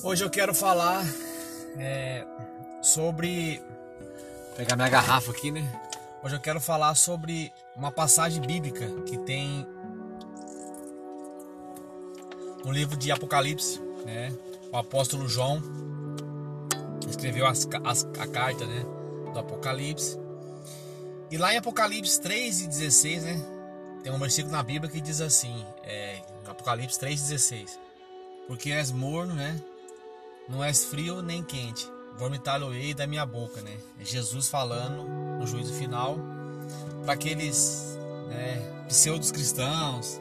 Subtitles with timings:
[0.00, 1.04] Hoje eu quero falar
[1.76, 2.24] é,
[2.80, 3.60] sobre.
[4.46, 5.60] Vou pegar minha garrafa aqui, né?
[6.22, 9.66] Hoje eu quero falar sobre uma passagem bíblica que tem
[12.64, 14.32] no livro de Apocalipse, né?
[14.70, 15.60] O apóstolo João
[17.08, 18.84] escreveu as, as, a carta, né?
[19.32, 20.16] Do Apocalipse.
[21.28, 23.40] E lá em Apocalipse 3 e 16, né?
[24.04, 27.70] Tem um versículo na Bíblia que diz assim, é, Apocalipse 3,16.
[28.46, 29.60] Porque és morno, né?
[30.48, 31.88] Não és frio nem quente.
[32.16, 33.76] Vomitar-lo-ei da minha boca, né?
[34.00, 35.04] É Jesus falando
[35.38, 36.18] no juízo final
[37.04, 37.96] para aqueles
[38.28, 40.20] né, pseudos cristãos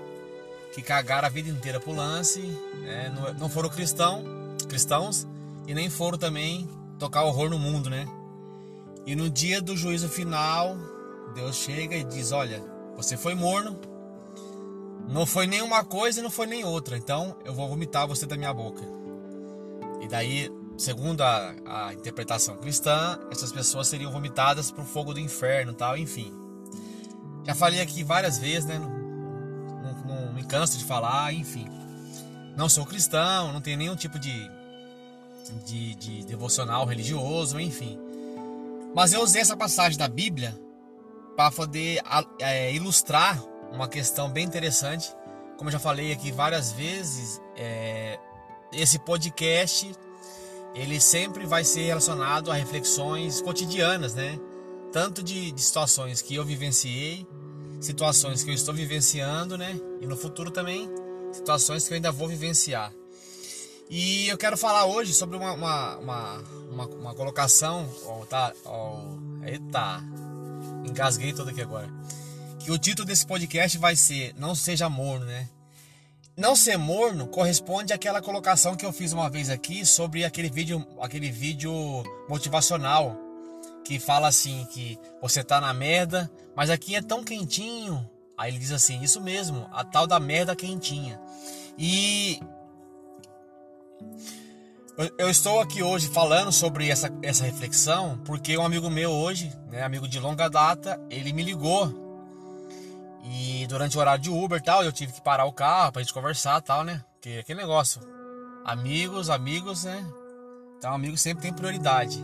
[0.74, 2.40] que cagaram a vida inteira pro lance,
[2.82, 3.12] né?
[3.40, 4.24] não, foram cristão,
[4.70, 5.28] cristãos
[5.66, 6.70] e nem foram também
[7.00, 8.08] tocar horror no mundo, né?
[9.06, 10.78] E no dia do juízo final,
[11.34, 12.64] Deus chega e diz: Olha,
[12.96, 13.80] você foi morno,
[15.08, 18.38] não foi nenhuma coisa e não foi nem outra, então eu vou vomitar você da
[18.38, 18.97] minha boca.
[20.02, 25.20] E daí, segundo a, a interpretação cristã, essas pessoas seriam vomitadas para o fogo do
[25.20, 26.34] inferno, tal, enfim.
[27.44, 28.78] Já falei aqui várias vezes, né?
[28.78, 28.90] Não,
[30.06, 31.68] não, não me canso de falar, enfim.
[32.56, 34.50] Não sou cristão, não tenho nenhum tipo de,
[35.66, 37.98] de, de devocional religioso, enfim.
[38.96, 40.60] Mas eu usei essa passagem da Bíblia
[41.36, 42.02] para poder
[42.40, 45.16] é, ilustrar uma questão bem interessante.
[45.58, 48.20] Como eu já falei aqui várias vezes, é,
[48.72, 49.92] esse podcast
[50.78, 54.40] ele sempre vai ser relacionado a reflexões cotidianas, né?
[54.92, 57.28] Tanto de, de, situações que eu vivenciei,
[57.82, 59.80] situações que eu estou vivenciando, né?
[60.00, 60.88] E no futuro também,
[61.32, 62.94] situações que eu ainda vou vivenciar.
[63.90, 67.90] E eu quero falar hoje sobre uma, uma, uma, uma, uma colocação.
[68.06, 70.04] Oh, tá, oh, eita,
[70.86, 71.90] engasguei todo aqui agora.
[72.60, 75.50] Que o título desse podcast vai ser Não Seja Morno, né?
[76.38, 80.86] Não ser morno corresponde àquela colocação que eu fiz uma vez aqui sobre aquele vídeo,
[81.02, 81.74] aquele vídeo
[82.30, 83.18] motivacional
[83.84, 88.08] que fala assim que você tá na merda, mas aqui é tão quentinho.
[88.38, 91.20] Aí ele diz assim, isso mesmo, a tal da merda quentinha.
[91.76, 92.40] E
[95.18, 99.82] eu estou aqui hoje falando sobre essa, essa reflexão porque um amigo meu hoje, né,
[99.82, 102.07] amigo de longa data, ele me ligou
[103.30, 106.14] e durante o horário de Uber tal, eu tive que parar o carro pra gente
[106.14, 107.04] conversar tal, né?
[107.14, 108.02] Porque aquele negócio.
[108.64, 110.06] Amigos, amigos, né?
[110.78, 112.24] Então, amigos sempre tem prioridade.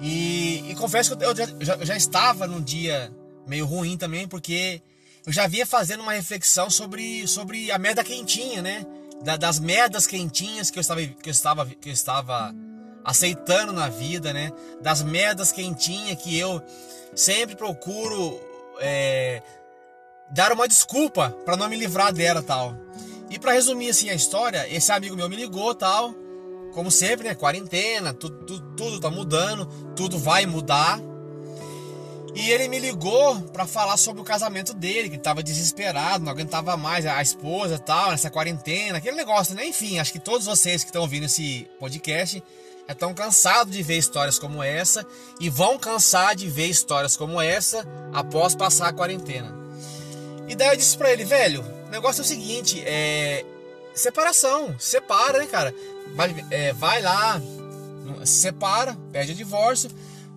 [0.00, 3.12] E, e confesso que eu já, já, já, estava num dia
[3.46, 4.82] meio ruim também, porque
[5.26, 8.86] eu já vinha fazendo uma reflexão sobre, sobre a merda quentinha, né?
[9.22, 12.54] Da, das merdas quentinhas que eu estava, que eu estava, que eu estava
[13.04, 14.50] aceitando na vida, né?
[14.80, 16.62] Das merdas quentinhas que eu
[17.14, 18.40] sempre procuro
[18.80, 19.42] é,
[20.30, 22.74] dar uma desculpa para não me livrar dela tal.
[23.28, 26.14] E para resumir assim a história, esse amigo meu me ligou tal,
[26.72, 27.34] como sempre, né?
[27.34, 31.00] Quarentena, tudo, tudo, tudo tá mudando, tudo vai mudar.
[32.34, 36.76] E ele me ligou para falar sobre o casamento dele, que estava desesperado, não aguentava
[36.76, 39.66] mais a esposa tal, nessa quarentena, aquele negócio, né?
[39.66, 42.42] Enfim, acho que todos vocês que estão ouvindo esse podcast
[42.88, 45.06] estão cansados de ver histórias como essa
[45.40, 49.59] e vão cansar de ver histórias como essa após passar a quarentena.
[50.50, 53.44] E daí eu disse pra ele, velho, o negócio é o seguinte, é.
[53.94, 55.72] Separação, separa, né, cara?
[56.16, 57.40] Vai, é, vai lá,
[58.24, 59.88] se separa, pede o divórcio,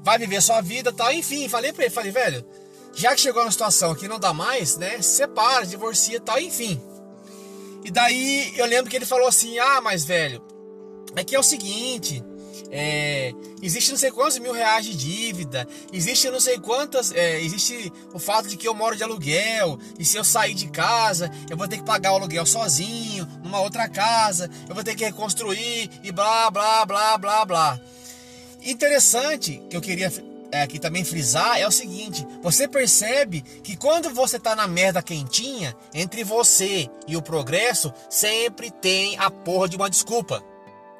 [0.03, 1.11] vai viver sua vida tal.
[1.11, 2.45] Enfim, falei pra ele, falei, velho,
[2.93, 5.01] já que chegou numa situação que não dá mais, né?
[5.01, 6.79] Separa, divorcia tal, enfim.
[7.83, 10.43] E daí eu lembro que ele falou assim: ah, mas velho,
[11.15, 12.23] é que é o seguinte,
[12.75, 17.93] é, existe não sei quantos mil reais de dívida, existe não sei quantas, é, existe
[18.11, 21.55] o fato de que eu moro de aluguel, e se eu sair de casa, eu
[21.55, 25.87] vou ter que pagar o aluguel sozinho, numa outra casa, eu vou ter que reconstruir,
[26.01, 27.79] e blá, blá, blá, blá, blá.
[28.63, 30.11] Interessante, que eu queria
[30.51, 35.03] é, aqui também frisar, é o seguinte, você percebe que quando você tá na merda
[35.03, 40.43] quentinha, entre você e o progresso, sempre tem a porra de uma desculpa.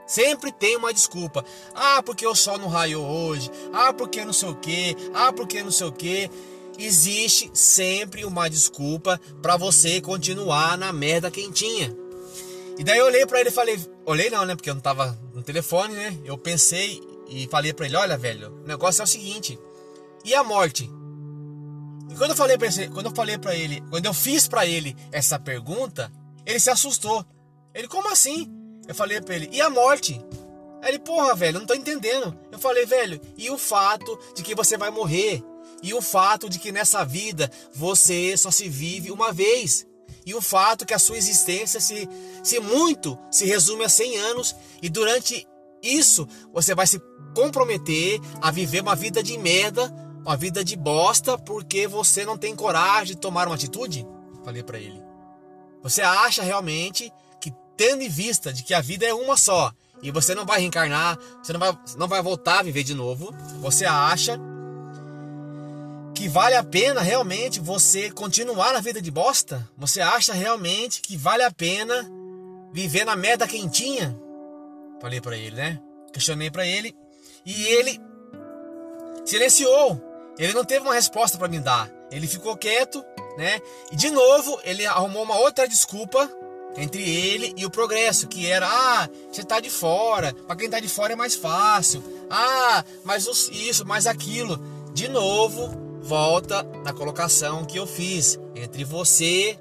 [0.05, 1.45] Sempre tem uma desculpa.
[1.73, 3.49] Ah, porque o sol não raiou hoje.
[3.71, 4.95] Ah, porque não sei o que.
[5.13, 6.29] Ah, porque não sei o que.
[6.77, 11.95] Existe sempre uma desculpa para você continuar na merda quentinha.
[12.77, 15.17] E daí eu olhei para ele e falei, olhei não, né, porque eu não tava
[15.33, 16.17] no telefone, né?
[16.25, 19.59] Eu pensei e falei para ele, olha, velho, o negócio é o seguinte.
[20.25, 20.89] E a morte?
[22.09, 24.65] E quando eu falei para ele, quando eu falei para ele, quando eu fiz para
[24.65, 26.11] ele essa pergunta,
[26.45, 27.25] ele se assustou.
[27.73, 28.51] Ele, como assim?
[28.87, 30.19] Eu falei pra ele, e a morte?
[30.83, 32.37] Ele, porra, velho, não tô entendendo.
[32.51, 35.41] Eu falei, velho, e o fato de que você vai morrer?
[35.81, 39.87] E o fato de que nessa vida você só se vive uma vez?
[40.25, 42.07] E o fato que a sua existência, se,
[42.43, 45.45] se muito, se resume a 100 anos E durante
[45.81, 47.01] isso, você vai se
[47.35, 52.55] comprometer a viver uma vida de merda, uma vida de bosta, porque você não tem
[52.55, 54.07] coragem de tomar uma atitude?
[54.45, 55.01] Falei para ele.
[55.81, 57.11] Você acha realmente
[57.77, 61.17] tendo em vista de que a vida é uma só, e você não vai reencarnar,
[61.41, 64.39] você não vai, não vai voltar a viver de novo, você acha
[66.13, 69.67] que vale a pena realmente você continuar na vida de bosta?
[69.77, 72.09] Você acha realmente que vale a pena
[72.71, 74.17] viver na merda quentinha?
[75.01, 75.81] Falei para ele, né?
[76.11, 76.95] Questionei para ele
[77.45, 77.99] e ele
[79.25, 80.01] silenciou.
[80.37, 81.89] Ele não teve uma resposta para me dar.
[82.11, 83.03] Ele ficou quieto,
[83.37, 83.59] né?
[83.91, 86.29] E de novo ele arrumou uma outra desculpa
[86.75, 90.79] entre ele e o progresso, que era ah, você tá de fora, para quem tá
[90.79, 92.03] de fora é mais fácil.
[92.29, 94.59] Ah, mas isso, mais aquilo.
[94.93, 95.69] De novo,
[96.01, 99.57] volta na colocação que eu fiz entre você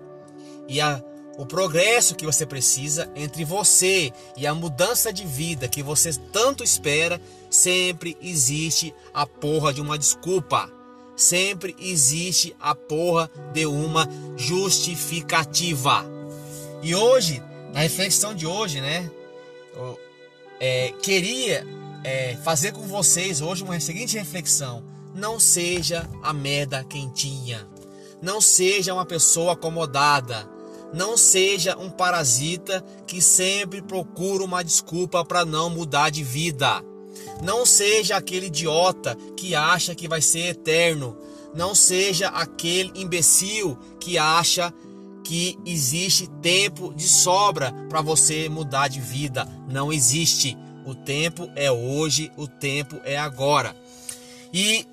[0.69, 1.03] e a
[1.38, 6.62] o progresso que você precisa entre você e a mudança de vida que você tanto
[6.62, 7.19] espera,
[7.49, 10.70] sempre existe a porra de uma desculpa.
[11.17, 16.05] Sempre existe a porra de uma justificativa.
[16.82, 17.43] E hoje,
[17.73, 19.11] na reflexão de hoje, né?
[19.75, 19.99] Eu,
[20.61, 21.67] é, queria
[22.05, 24.84] é, fazer com vocês hoje uma seguinte reflexão.
[25.14, 27.67] Não seja a merda quentinha.
[28.20, 30.50] Não seja uma pessoa acomodada
[30.93, 36.84] não seja um parasita que sempre procura uma desculpa para não mudar de vida.
[37.43, 41.17] Não seja aquele idiota que acha que vai ser eterno.
[41.55, 44.92] Não seja aquele imbecil que acha que
[45.64, 49.48] existe tempo de sobra para você mudar de vida.
[49.69, 50.56] Não existe.
[50.84, 53.76] O tempo é hoje, o tempo é agora.
[54.52, 54.86] E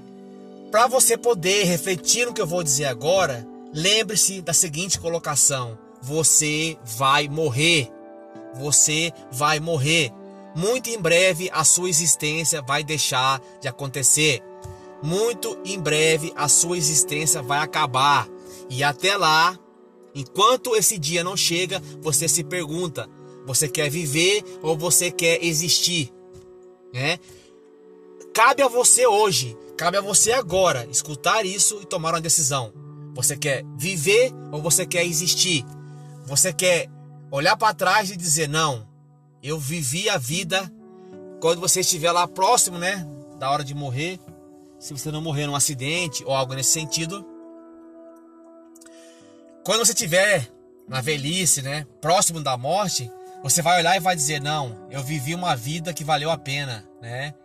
[0.72, 6.78] para você poder refletir no que eu vou dizer agora, lembre-se da seguinte colocação: você
[6.84, 7.90] vai morrer.
[8.56, 10.12] Você vai morrer.
[10.56, 14.44] Muito em breve a sua existência vai deixar de acontecer.
[15.02, 18.28] Muito em breve a sua existência vai acabar.
[18.70, 19.58] E até lá,
[20.20, 23.10] enquanto esse dia não chega, você se pergunta:
[23.46, 26.12] você quer viver ou você quer existir?
[26.94, 27.20] É?
[28.34, 32.72] Cabe a você hoje, cabe a você agora escutar isso e tomar uma decisão.
[33.16, 35.66] Você quer viver ou você quer existir?
[36.26, 36.90] Você quer
[37.32, 38.88] olhar para trás e dizer: Não,
[39.42, 40.72] eu vivi a vida
[41.42, 43.08] quando você estiver lá próximo, né?
[43.40, 44.20] Da hora de morrer.
[44.80, 47.26] Se você não morrer num acidente ou algo nesse sentido.
[49.70, 50.50] Quando você estiver
[50.88, 51.86] na velhice, né?
[52.02, 53.08] Próximo da morte,
[53.44, 56.84] você vai olhar e vai dizer: Não, eu vivi uma vida que valeu a pena,
[57.00, 57.36] né?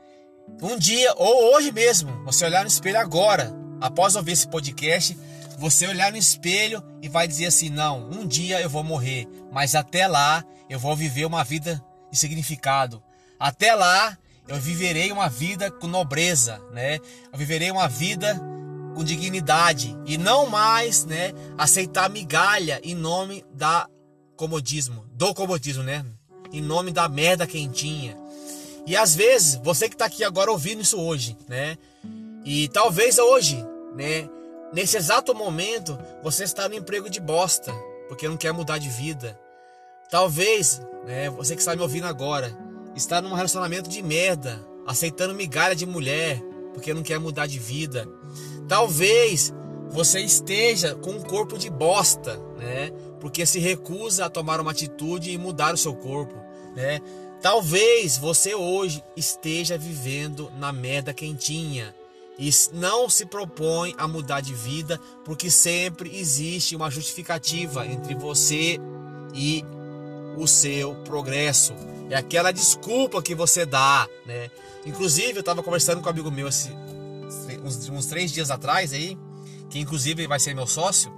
[0.62, 5.15] Um dia, ou hoje mesmo, você olhar no espelho agora, após ouvir esse podcast,
[5.59, 9.75] você olhar no espelho e vai dizer assim: não, um dia eu vou morrer, mas
[9.75, 13.03] até lá eu vou viver uma vida de significado.
[13.38, 14.17] Até lá
[14.49, 16.94] eu viverei uma vida com nobreza, né?
[17.31, 18.41] Eu viverei uma vida
[18.94, 23.88] com dignidade e não mais, né, aceitar migalha em nome da
[24.37, 26.05] comodismo, do comodismo, né?
[26.52, 28.17] Em nome da merda quentinha.
[28.87, 31.76] E às vezes, você que está aqui agora ouvindo isso hoje, né?
[32.44, 33.64] E talvez hoje,
[33.96, 34.29] né,
[34.75, 37.73] Nesse exato momento, você está no emprego de bosta,
[38.08, 39.39] porque não quer mudar de vida.
[40.10, 42.53] Talvez, né, você que está me ouvindo agora,
[42.96, 48.05] está num relacionamento de merda, aceitando migalha de mulher, porque não quer mudar de vida.
[48.69, 49.53] Talvez
[49.91, 52.91] você esteja com um corpo de bosta, né?
[53.21, 56.35] Porque se recusa a tomar uma atitude e mudar o seu corpo,
[56.75, 57.01] né?
[57.41, 61.94] Talvez você hoje esteja vivendo na merda quentinha,
[62.39, 68.79] e não se propõe a mudar de vida, porque sempre existe uma justificativa entre você
[69.33, 69.65] e
[70.37, 71.75] o seu progresso.
[72.11, 74.51] É aquela desculpa que você dá, né?
[74.85, 76.71] Inclusive, eu estava conversando com um amigo meu esse,
[77.65, 79.19] uns, uns três dias atrás aí,
[79.71, 81.13] que inclusive vai ser meu sócio,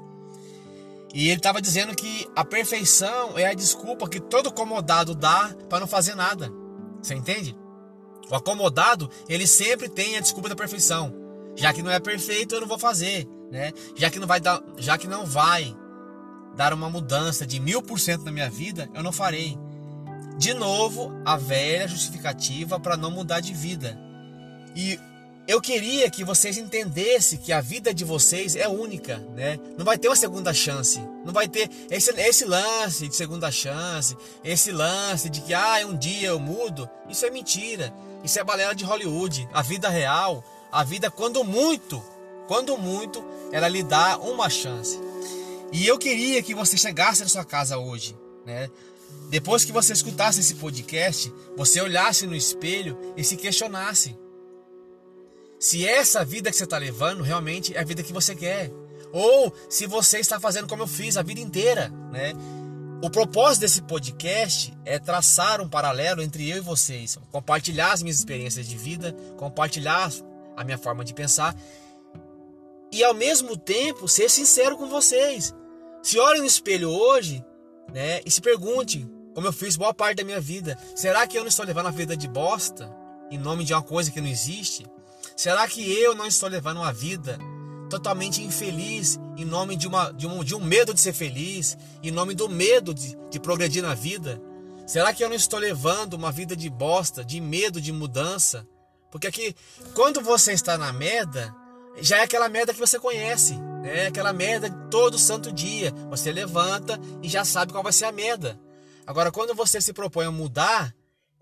[1.15, 5.81] e ele estava dizendo que a perfeição é a desculpa que todo acomodado dá para
[5.81, 6.53] não fazer nada.
[7.01, 7.57] Você entende?
[8.31, 11.15] O acomodado, ele sempre tem a desculpa da perfeição.
[11.55, 13.73] Já que não é perfeito, eu não vou fazer, né?
[13.95, 15.75] Já que não vai dar, já que não vai
[16.55, 19.57] dar uma mudança de mil por cento na minha vida, eu não farei.
[20.37, 23.99] De novo, a velha justificativa para não mudar de vida.
[24.75, 24.99] E
[25.47, 29.59] eu queria que vocês entendessem que a vida de vocês é única, né?
[29.79, 30.99] Não vai ter uma segunda chance.
[31.25, 35.97] Não vai ter esse, esse lance de segunda chance, esse lance de que ah, um
[35.97, 36.89] dia eu mudo.
[37.09, 37.95] Isso é mentira.
[38.25, 39.49] Isso é balela de Hollywood.
[39.53, 42.03] A vida real, a vida quando muito,
[42.49, 44.99] quando muito, ela lhe dá uma chance.
[45.73, 48.69] E eu queria que você chegasse na sua casa hoje, né?
[49.29, 54.17] depois que você escutasse esse podcast, você olhasse no espelho e se questionasse
[55.59, 58.71] se essa vida que você está levando realmente é a vida que você quer.
[59.13, 62.33] Ou se você está fazendo como eu fiz a vida inteira, né?
[63.03, 68.19] O propósito desse podcast é traçar um paralelo entre eu e vocês, compartilhar as minhas
[68.19, 70.11] experiências de vida, compartilhar
[70.57, 71.55] a minha forma de pensar
[72.93, 75.55] e ao mesmo tempo ser sincero com vocês.
[76.03, 77.45] Se olhe no espelho hoje,
[77.93, 81.43] né, e se pergunte, como eu fiz boa parte da minha vida, será que eu
[81.43, 82.91] não estou levando a vida de bosta
[83.31, 84.87] em nome de uma coisa que não existe?
[85.37, 87.39] Será que eu não estou levando uma vida
[87.91, 92.11] totalmente infeliz em nome de, uma, de, um, de um medo de ser feliz, em
[92.11, 94.41] nome do medo de, de progredir na vida?
[94.87, 98.67] Será que eu não estou levando uma vida de bosta, de medo de mudança?
[99.11, 99.55] Porque aqui,
[99.95, 101.55] quando você está na merda,
[102.01, 103.59] já é aquela merda que você conhece.
[103.85, 105.93] É aquela merda todo santo dia.
[106.09, 108.59] Você levanta e já sabe qual vai ser a merda.
[109.07, 110.95] Agora, quando você se propõe a mudar,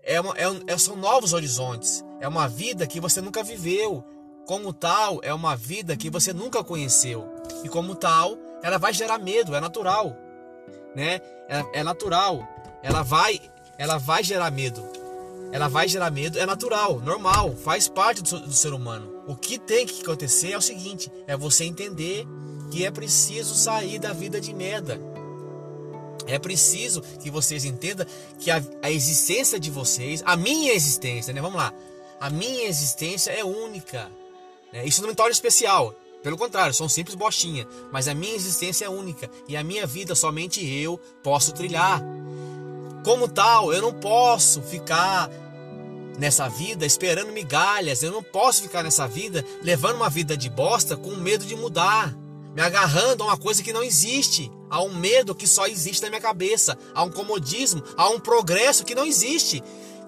[0.05, 2.05] é uma, é, é, são novos horizontes.
[2.21, 4.03] É uma vida que você nunca viveu.
[4.45, 7.27] Como tal, é uma vida que você nunca conheceu.
[7.63, 10.15] E como tal, ela vai gerar medo, é natural.
[10.95, 11.19] Né?
[11.49, 12.47] É, é natural.
[12.83, 13.41] Ela vai,
[13.77, 14.87] ela vai gerar medo.
[15.51, 19.23] Ela vai gerar medo, é natural, normal, faz parte do, do ser humano.
[19.25, 22.27] O que tem que acontecer é o seguinte: é você entender
[22.71, 24.99] que é preciso sair da vida de merda.
[26.27, 28.05] É preciso que vocês entendam
[28.39, 31.41] que a, a, existência de vocês, a minha existência, né?
[31.41, 31.73] Vamos lá.
[32.19, 34.09] A minha existência é única.
[34.73, 34.85] Né?
[34.85, 35.93] Isso não me torna especial.
[36.23, 37.67] Pelo contrário, sou um simples bostinha.
[37.91, 39.29] Mas a minha existência é única.
[39.47, 42.01] E a minha vida somente eu posso trilhar.
[43.03, 45.29] Como tal, eu não posso ficar
[46.17, 48.01] nessa vida esperando migalhas.
[48.01, 52.15] Eu não posso ficar nessa vida levando uma vida de bosta com medo de mudar,
[52.55, 56.09] me agarrando a uma coisa que não existe, a um medo que só existe na
[56.09, 59.61] minha cabeça, a um comodismo, a um progresso que não existe.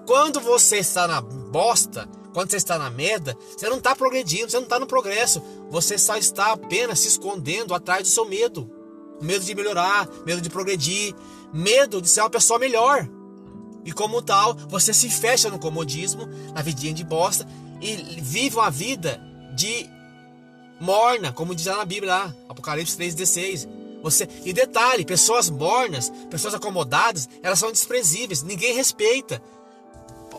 [0.06, 4.56] Quando você está na bosta, quando você está na merda, você não está progredindo, você
[4.56, 8.70] não está no progresso, você só está apenas se escondendo atrás do seu medo.
[9.20, 11.14] Medo de melhorar, medo de progredir,
[11.52, 13.06] medo de ser uma pessoa melhor.
[13.84, 17.46] E como tal, você se fecha no comodismo, na vidinha de bosta
[17.80, 19.20] e vive uma vida
[19.54, 19.97] de
[20.80, 23.68] morna, como diz lá na Bíblia, lá, Apocalipse 3,16.
[24.02, 29.42] Você, e detalhe, pessoas mornas, pessoas acomodadas, elas são desprezíveis, ninguém respeita.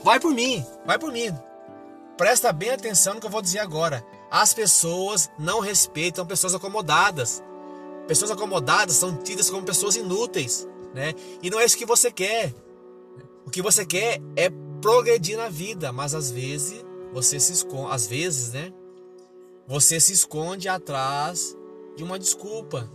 [0.03, 1.35] Vai por mim, vai por mim.
[2.17, 4.05] Presta bem atenção no que eu vou dizer agora.
[4.31, 7.43] As pessoas não respeitam pessoas acomodadas.
[8.07, 11.13] Pessoas acomodadas são tidas como pessoas inúteis, né?
[11.41, 12.53] E não é isso que você quer.
[13.45, 14.49] O que você quer é
[14.81, 18.71] progredir na vida, mas às vezes você se esconde, às vezes, né?
[19.69, 21.55] Você se esconde atrás
[21.95, 22.91] de uma desculpa.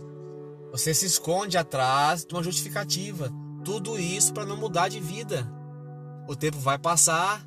[0.73, 3.31] Você se esconde atrás de uma justificativa.
[3.63, 5.49] Tudo isso para não mudar de vida.
[6.27, 7.45] O tempo vai passar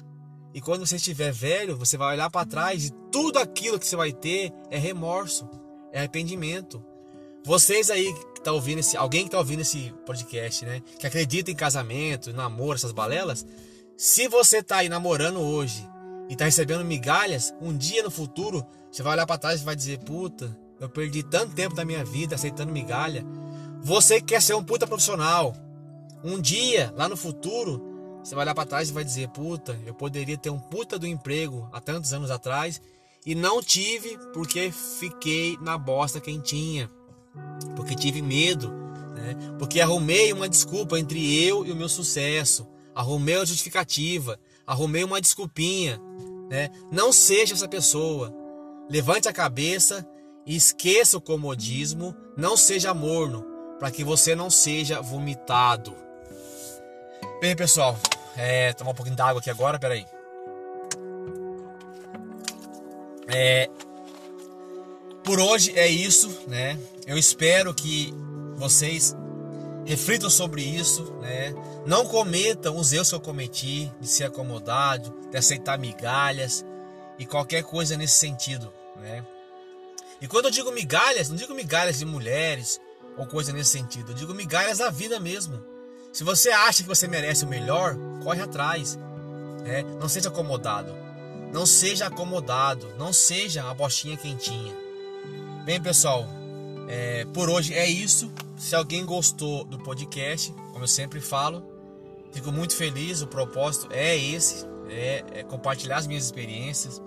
[0.54, 3.96] e quando você estiver velho, você vai olhar para trás e tudo aquilo que você
[3.96, 5.46] vai ter é remorso,
[5.92, 6.82] é arrependimento.
[7.44, 11.50] Vocês aí que tá ouvindo esse, alguém que tá ouvindo esse podcast, né, que acredita
[11.50, 13.44] em casamento, namoro, essas balelas,
[13.94, 15.86] se você tá aí namorando hoje
[16.28, 19.76] e tá recebendo migalhas, um dia no futuro você vai olhar para trás e vai
[19.76, 23.24] dizer: "Puta, eu perdi tanto tempo da minha vida aceitando migalha".
[23.82, 25.54] Você quer ser um puta profissional.
[26.24, 27.80] Um dia, lá no futuro,
[28.22, 31.06] você vai olhar para trás e vai dizer: "Puta, eu poderia ter um puta do
[31.06, 32.80] emprego há tantos anos atrás
[33.24, 36.90] e não tive porque fiquei na bosta quentinha"
[37.76, 38.70] porque tive medo,
[39.14, 39.36] né?
[39.58, 44.38] porque arrumei uma desculpa entre eu e o meu sucesso, arrumei uma justificativa,
[44.68, 45.98] arrumei uma desculpinha.
[46.50, 46.70] Né?
[46.92, 48.32] Não seja essa pessoa.
[48.88, 50.06] Levante a cabeça
[50.46, 53.44] e esqueça o comodismo, não seja morno,
[53.78, 55.94] para que você não seja vomitado.
[57.40, 57.98] Bem, pessoal,
[58.36, 60.06] é, tomar um pouquinho d'água aqui agora, peraí.
[63.26, 63.68] É,
[65.22, 66.78] por hoje é isso, né?
[67.06, 68.12] Eu espero que
[68.56, 69.14] vocês
[69.88, 71.54] reflitam sobre isso, né?
[71.86, 76.62] Não cometam os erros que eu cometi de ser acomodado, de aceitar migalhas
[77.18, 79.24] e qualquer coisa nesse sentido, né?
[80.20, 82.78] E quando eu digo migalhas, não digo migalhas de mulheres
[83.16, 85.58] ou coisa nesse sentido, eu digo migalhas da vida mesmo.
[86.12, 88.98] Se você acha que você merece o melhor, corre atrás,
[89.62, 89.84] né?
[89.98, 90.94] Não seja acomodado.
[91.50, 94.76] Não seja acomodado, não seja a bostinha quentinha.
[95.64, 96.26] Bem, pessoal,
[96.86, 98.30] é, por hoje é isso.
[98.58, 101.64] Se alguém gostou do podcast, como eu sempre falo,
[102.32, 103.22] fico muito feliz.
[103.22, 107.00] O propósito é esse, é, é compartilhar as minhas experiências.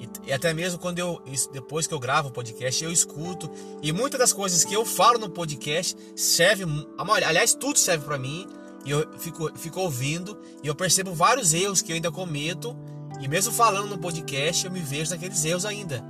[0.00, 3.48] E, e, até mesmo quando eu depois que eu gravo o podcast, eu escuto
[3.80, 6.64] e muitas das coisas que eu falo no podcast serve,
[6.98, 8.48] aliás, tudo serve para mim
[8.84, 12.74] e eu fico, fico ouvindo e eu percebo vários erros que eu ainda cometo
[13.20, 16.02] e mesmo falando no podcast eu me vejo naqueles erros ainda.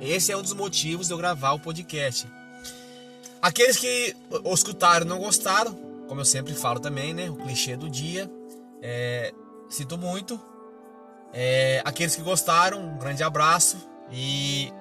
[0.00, 2.26] Esse é um dos motivos de eu gravar o podcast.
[3.42, 5.72] Aqueles que o escutaram não gostaram,
[6.06, 7.30] como eu sempre falo também, né?
[7.30, 8.30] O clichê do dia.
[8.82, 9.32] É,
[9.68, 10.38] sinto muito.
[11.32, 13.78] É, aqueles que gostaram, um grande abraço.
[14.10, 14.72] E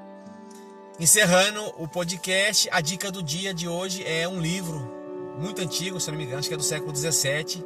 [0.99, 4.99] encerrando o podcast, a dica do dia de hoje é um livro
[5.39, 7.63] muito antigo, se não me engano, acho que é do século 17.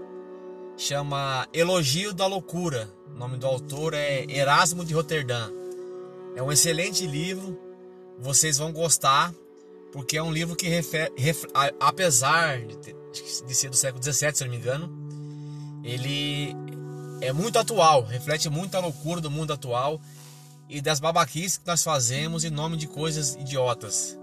[0.78, 2.90] Chama Elogio da Loucura.
[3.08, 5.50] O nome do autor é Erasmo de Roterdã.
[6.36, 7.60] É um excelente livro,
[8.20, 9.34] vocês vão gostar,
[9.94, 11.46] porque é um livro que, refere, ref,
[11.80, 14.92] apesar de, de ser do século 17, se não me engano,
[15.84, 16.56] ele
[17.22, 20.02] é muito atual, reflete muito a loucura do mundo atual
[20.68, 24.20] e das babaquices que nós fazemos em nome de coisas idiotas.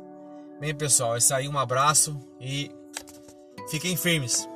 [0.60, 2.70] Bem, pessoal, é isso aí, um abraço e
[3.70, 4.48] fiquem firmes.